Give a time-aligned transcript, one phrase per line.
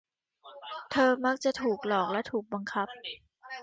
[0.91, 2.87] เธอมักจะถูกหลอกและถูกบังคับ